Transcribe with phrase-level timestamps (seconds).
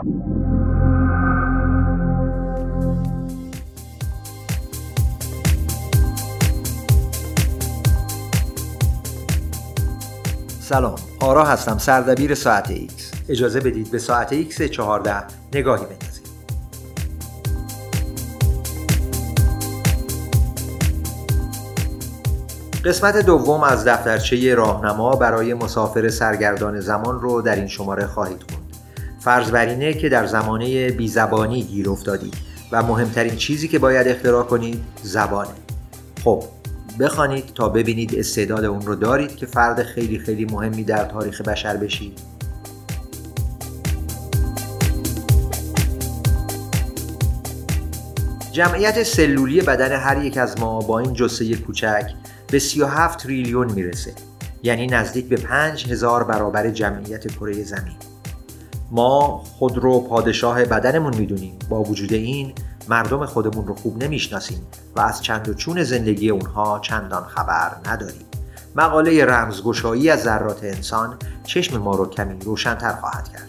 [0.00, 0.14] سلام
[11.20, 13.10] آرا هستم سردبیر ساعت ایکس.
[13.28, 15.14] اجازه بدید به ساعت ایکس 14
[15.54, 16.24] نگاهی بندازیم.
[22.84, 28.59] قسمت دوم از دفترچه راهنما برای مسافر سرگردان زمان رو در این شماره خواهید خوند
[29.20, 32.34] فرض بر اینه که در زمانه بیزبانی گیر افتادید
[32.72, 35.50] و مهمترین چیزی که باید اختراع کنید زبانه.
[36.24, 36.44] خب
[37.00, 41.76] بخوانید تا ببینید استعداد اون رو دارید که فرد خیلی خیلی مهمی در تاریخ بشر
[41.76, 42.18] بشید
[48.52, 52.10] جمعیت سلولی بدن هر یک از ما با این جسه کوچک
[52.50, 54.12] به 37 تریلیون می‌رسه.
[54.62, 58.09] یعنی نزدیک به 5000 برابر جمعیت کره زمین.
[58.90, 61.58] ما خود رو پادشاه بدنمون می‌دونیم.
[61.68, 62.52] با وجود این
[62.88, 68.26] مردم خودمون رو خوب نمی‌شناسیم و از چند و چون زندگی اونها چندان خبر نداریم.
[68.76, 73.46] مقاله رمزگشایی از ذرات انسان چشم ما رو کمی روشنتر خواهد کرد.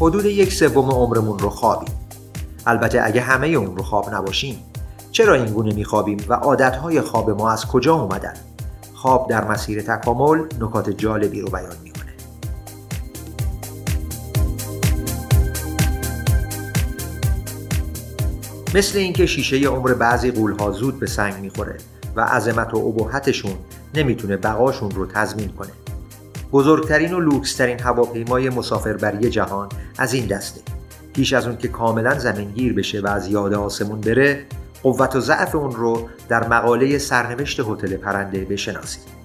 [0.00, 1.94] حدود یک سوم عمرمون رو خوابیم.
[2.66, 4.58] البته اگه همه اون رو خواب نباشیم
[5.12, 8.34] چرا این گونه میخوابیم و عادتهای خواب ما از کجا اومدن؟
[9.00, 12.12] خواب در مسیر تکامل نکات جالبی رو بیان می‌کنه.
[18.74, 21.76] مثل اینکه شیشه عمر بعضی قولها زود به سنگ می‌خوره
[22.16, 23.52] و عظمت و ابهتشون
[23.94, 25.72] نمی‌تونه بقاشون رو تضمین کنه.
[26.52, 30.60] بزرگترین و لوکسترین هواپیمای مسافربری جهان از این دسته.
[31.12, 34.46] پیش از اون که کاملا زمینگیر بشه و از یاد آسمون بره
[34.82, 39.19] قوت و ضعف اون رو در مقاله سرنوشت هتل پرنده بشناسید.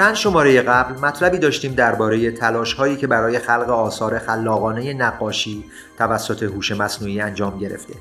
[0.00, 5.64] چند شماره قبل مطلبی داشتیم درباره تلاش هایی که برای خلق آثار خلاقانه نقاشی
[5.98, 7.94] توسط هوش مصنوعی انجام گرفته.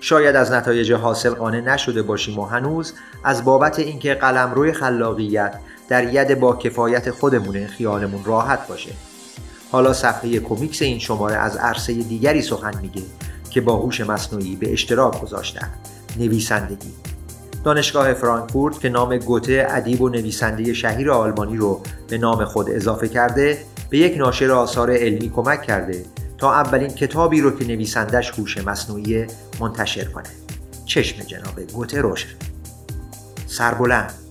[0.00, 5.54] شاید از نتایج حاصل قانع نشده باشیم و هنوز از بابت اینکه قلمروی خلاقیت
[5.88, 8.90] در ید با کفایت خودمونه خیالمون راحت باشه.
[9.72, 13.02] حالا صفحه کمیکس این شماره از عرصه دیگری سخن میگه
[13.50, 15.70] که با هوش مصنوعی به اشتراک گذاشتن
[16.18, 16.92] نویسندگی
[17.66, 23.08] دانشگاه فرانکفورت که نام گوته ادیب و نویسنده شهیر آلمانی رو به نام خود اضافه
[23.08, 23.58] کرده
[23.90, 26.04] به یک ناشر آثار علمی کمک کرده
[26.38, 29.26] تا اولین کتابی رو که نویسندش هوش مصنوعی
[29.60, 30.24] منتشر کنه.
[30.84, 32.28] چشم جناب گوته روشن.
[33.46, 34.25] سربلند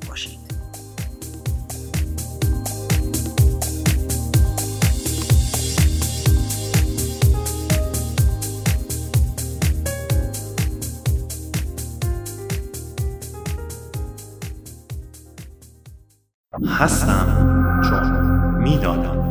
[16.68, 17.28] هستم
[17.90, 18.12] چون
[18.64, 19.25] می‌دانم.